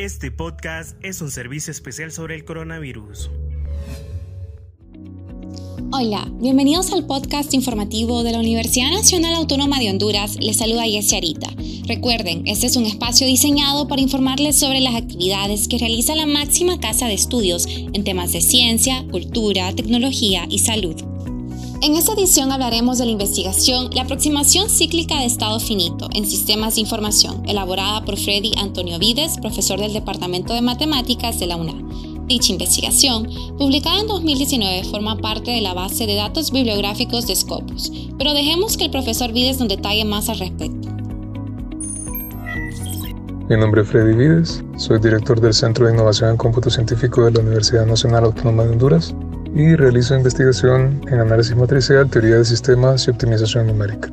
[0.00, 3.28] Este podcast es un servicio especial sobre el coronavirus.
[5.92, 10.38] Hola, bienvenidos al podcast informativo de la Universidad Nacional Autónoma de Honduras.
[10.40, 11.48] Les saluda Jessie Arita.
[11.86, 16.80] Recuerden, este es un espacio diseñado para informarles sobre las actividades que realiza la máxima
[16.80, 20.96] casa de estudios en temas de ciencia, cultura, tecnología y salud.
[21.82, 26.74] En esta edición hablaremos de la investigación La aproximación cíclica de estado finito en sistemas
[26.74, 32.26] de información, elaborada por Freddy Antonio Vides, profesor del Departamento de Matemáticas de la UNAM.
[32.26, 37.90] Dicha investigación, publicada en 2019, forma parte de la base de datos bibliográficos de Scopus,
[38.18, 40.88] pero dejemos que el profesor Vides nos detalle más al respecto.
[43.48, 47.30] Mi nombre es Freddy Vides, soy director del Centro de Innovación en Cómputo Científico de
[47.30, 49.14] la Universidad Nacional Autónoma de Honduras
[49.54, 54.08] y realizo investigación en análisis matricial, teoría de sistemas y optimización numérica.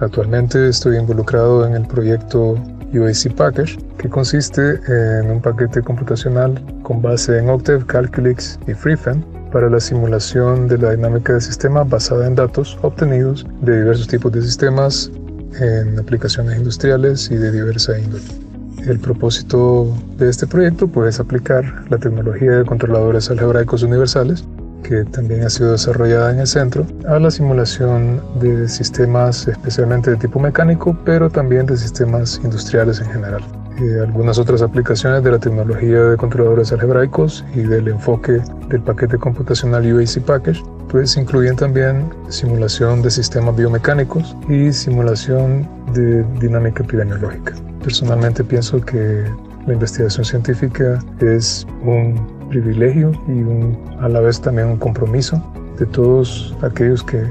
[0.00, 2.54] Actualmente estoy involucrado en el proyecto
[2.92, 9.24] UAC Package, que consiste en un paquete computacional con base en Octave, Calculix y FreeFan
[9.52, 14.32] para la simulación de la dinámica de sistema basada en datos obtenidos de diversos tipos
[14.32, 15.10] de sistemas
[15.60, 18.24] en aplicaciones industriales y de diversa índole.
[18.86, 24.44] El propósito de este proyecto pues, es aplicar la tecnología de controladores algebraicos universales
[24.86, 30.16] que también ha sido desarrollada en el centro, a la simulación de sistemas especialmente de
[30.16, 33.42] tipo mecánico, pero también de sistemas industriales en general.
[33.78, 39.18] Eh, algunas otras aplicaciones de la tecnología de controladores algebraicos y del enfoque del paquete
[39.18, 47.54] computacional UAC Package, pues incluyen también simulación de sistemas biomecánicos y simulación de dinámica epidemiológica.
[47.82, 49.24] Personalmente pienso que
[49.66, 52.14] la investigación científica es un
[52.50, 55.42] privilegio y a la vez también un compromiso
[55.78, 57.24] de todos aquellos que,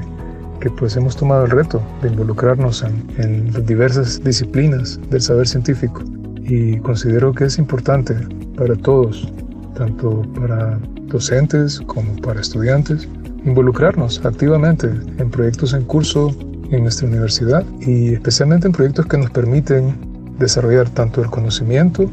[0.60, 5.48] que pues hemos tomado el reto de involucrarnos en, en las diversas disciplinas del saber
[5.48, 6.02] científico.
[6.42, 8.14] Y considero que es importante
[8.56, 9.32] para todos,
[9.74, 13.08] tanto para docentes como para estudiantes,
[13.44, 16.30] involucrarnos activamente en proyectos en curso
[16.70, 19.94] en nuestra universidad y especialmente en proyectos que nos permiten
[20.38, 22.10] desarrollar tanto el conocimiento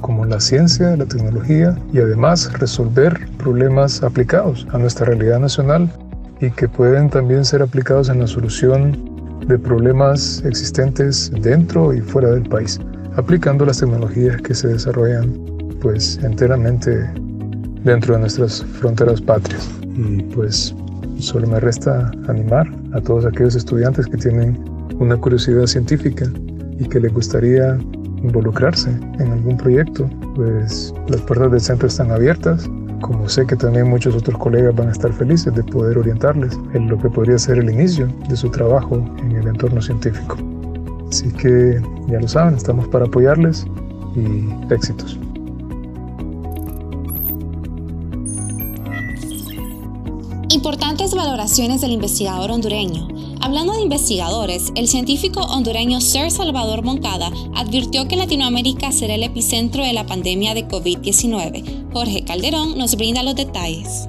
[0.00, 5.90] como la ciencia, la tecnología y además resolver problemas aplicados a nuestra realidad nacional
[6.40, 12.30] y que pueden también ser aplicados en la solución de problemas existentes dentro y fuera
[12.30, 12.80] del país,
[13.16, 15.32] aplicando las tecnologías que se desarrollan
[15.80, 17.08] pues enteramente
[17.84, 19.70] dentro de nuestras fronteras patrias.
[19.96, 20.74] Y pues
[21.18, 24.58] solo me resta animar a todos aquellos estudiantes que tienen
[24.98, 26.26] una curiosidad científica
[26.78, 27.78] y que les gustaría
[28.26, 32.68] involucrarse en algún proyecto, pues las puertas del centro están abiertas.
[33.00, 36.88] Como sé que también muchos otros colegas van a estar felices de poder orientarles en
[36.88, 40.36] lo que podría ser el inicio de su trabajo en el entorno científico.
[41.08, 43.66] Así que ya lo saben, estamos para apoyarles
[44.16, 45.18] y éxitos.
[50.96, 53.06] Importantes valoraciones del investigador hondureño.
[53.42, 59.84] Hablando de investigadores, el científico hondureño Sir Salvador Moncada advirtió que Latinoamérica será el epicentro
[59.84, 61.92] de la pandemia de COVID-19.
[61.92, 64.08] Jorge Calderón nos brinda los detalles.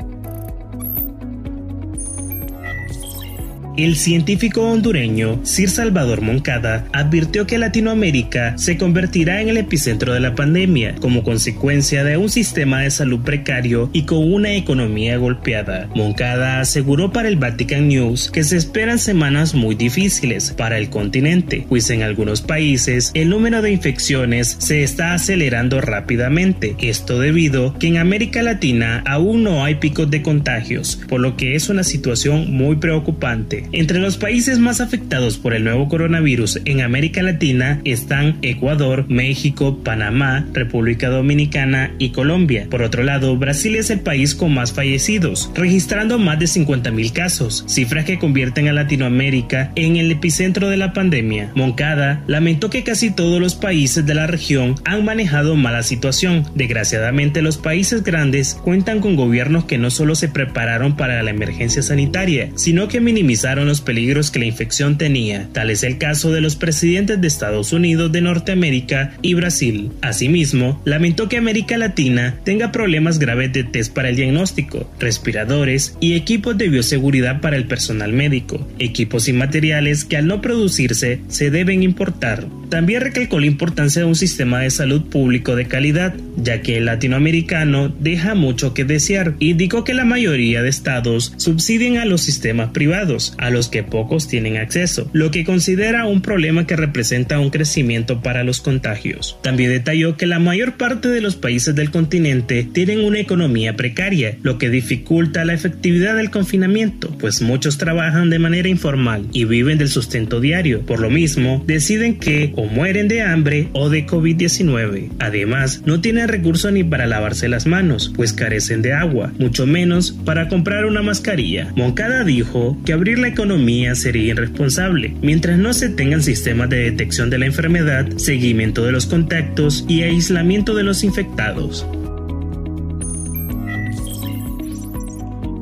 [3.77, 10.19] El científico hondureño Sir Salvador Moncada advirtió que Latinoamérica se convertirá en el epicentro de
[10.19, 15.89] la pandemia como consecuencia de un sistema de salud precario y con una economía golpeada.
[15.93, 21.63] Moncada aseguró para el Vatican News que se esperan semanas muy difíciles para el continente,
[21.69, 26.75] pues en algunos países el número de infecciones se está acelerando rápidamente.
[26.79, 31.53] Esto debido que en América Latina aún no hay picos de contagios, por lo que
[31.53, 33.66] es una situación muy preocupante.
[33.73, 39.79] Entre los países más afectados por el nuevo coronavirus en América Latina están Ecuador, México,
[39.83, 42.67] Panamá, República Dominicana y Colombia.
[42.69, 47.65] Por otro lado, Brasil es el país con más fallecidos, registrando más de 50.000 casos,
[47.67, 51.51] cifras que convierten a Latinoamérica en el epicentro de la pandemia.
[51.55, 56.45] Moncada lamentó que casi todos los países de la región han manejado mala situación.
[56.55, 61.81] Desgraciadamente, los países grandes cuentan con gobiernos que no solo se prepararon para la emergencia
[61.81, 65.47] sanitaria, sino que minimizaron los peligros que la infección tenía.
[65.53, 69.91] Tal es el caso de los presidentes de Estados Unidos de Norteamérica y Brasil.
[70.01, 76.13] Asimismo, lamentó que América Latina tenga problemas graves de test para el diagnóstico, respiradores y
[76.13, 81.49] equipos de bioseguridad para el personal médico, equipos y materiales que al no producirse se
[81.49, 82.45] deben importar.
[82.69, 86.85] También recalcó la importancia de un sistema de salud público de calidad, ya que el
[86.85, 89.35] latinoamericano deja mucho que desear.
[89.39, 94.27] Indicó que la mayoría de estados subsidian a los sistemas privados, a los que pocos
[94.27, 99.37] tienen acceso, lo que considera un problema que representa un crecimiento para los contagios.
[99.41, 104.37] También detalló que la mayor parte de los países del continente tienen una economía precaria,
[104.43, 109.77] lo que dificulta la efectividad del confinamiento, pues muchos trabajan de manera informal y viven
[109.77, 110.81] del sustento diario.
[110.81, 115.11] Por lo mismo, deciden que o mueren de hambre o de COVID-19.
[115.19, 120.11] Además, no tienen recursos ni para lavarse las manos, pues carecen de agua, mucho menos
[120.11, 121.71] para comprar una mascarilla.
[121.75, 127.29] Moncada dijo que abrir la economía sería irresponsable, mientras no se tengan sistemas de detección
[127.29, 131.87] de la enfermedad, seguimiento de los contactos y aislamiento de los infectados.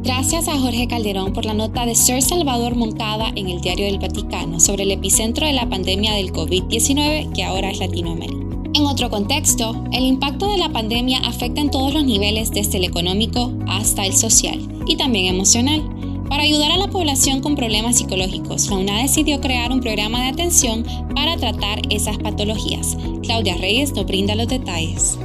[0.05, 3.97] Gracias a Jorge Calderón por la nota de Sir Salvador Moncada en el Diario del
[3.97, 8.45] Vaticano sobre el epicentro de la pandemia del COVID-19 que ahora es Latinoamérica.
[8.75, 12.83] En otro contexto, el impacto de la pandemia afecta en todos los niveles desde el
[12.83, 15.81] económico hasta el social y también emocional.
[16.29, 20.29] Para ayudar a la población con problemas psicológicos, la UNA decidió crear un programa de
[20.29, 20.85] atención
[21.15, 22.95] para tratar esas patologías.
[23.23, 25.17] Claudia Reyes nos brinda los detalles.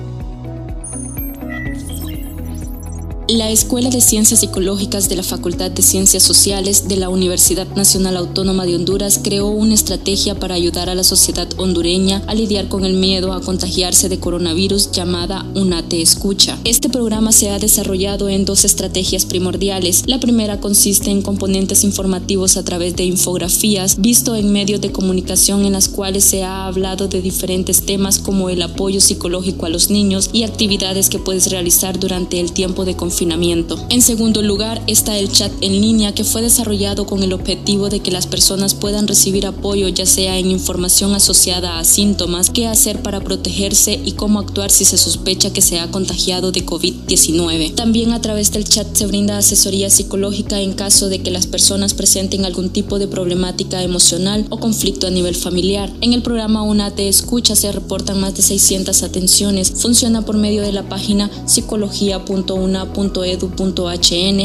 [3.33, 8.17] La Escuela de Ciencias Psicológicas de la Facultad de Ciencias Sociales de la Universidad Nacional
[8.17, 12.85] Autónoma de Honduras creó una estrategia para ayudar a la sociedad hondureña a lidiar con
[12.85, 16.59] el miedo a contagiarse de coronavirus llamada UNATE Escucha.
[16.65, 20.03] Este programa se ha desarrollado en dos estrategias primordiales.
[20.09, 25.65] La primera consiste en componentes informativos a través de infografías, visto en medios de comunicación
[25.65, 29.89] en las cuales se ha hablado de diferentes temas como el apoyo psicológico a los
[29.89, 35.19] niños y actividades que puedes realizar durante el tiempo de confinamiento en segundo lugar está
[35.19, 39.07] el chat en línea que fue desarrollado con el objetivo de que las personas puedan
[39.07, 44.39] recibir apoyo ya sea en información asociada a síntomas, qué hacer para protegerse y cómo
[44.39, 47.75] actuar si se sospecha que se ha contagiado de COVID-19.
[47.75, 51.93] También a través del chat se brinda asesoría psicológica en caso de que las personas
[51.93, 55.93] presenten algún tipo de problemática emocional o conflicto a nivel familiar.
[56.01, 59.71] En el programa UNATE Escucha se reportan más de 600 atenciones.
[59.77, 63.10] Funciona por medio de la página psicología.una.com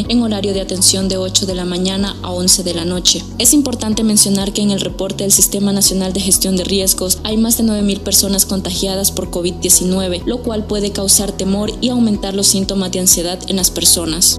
[0.08, 3.24] en horario de atención de 8 de la mañana a 11 de la noche.
[3.38, 7.38] Es importante mencionar que en el reporte del Sistema Nacional de Gestión de Riesgos hay
[7.38, 12.48] más de 9.000 personas contagiadas por COVID-19, lo cual puede causar temor y aumentar los
[12.48, 14.38] síntomas de ansiedad en las personas.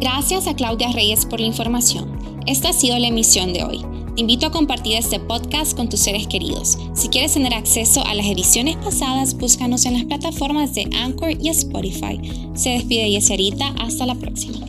[0.00, 2.18] Gracias a Claudia Reyes por la información.
[2.46, 3.91] Esta ha sido la emisión de hoy.
[4.14, 6.76] Te invito a compartir este podcast con tus seres queridos.
[6.92, 11.48] Si quieres tener acceso a las ediciones pasadas, búscanos en las plataformas de Anchor y
[11.48, 12.20] Spotify.
[12.54, 14.66] Se despide Yeserita, hasta la próxima.